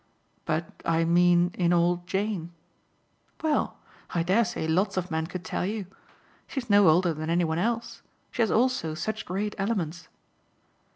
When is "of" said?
4.97-5.11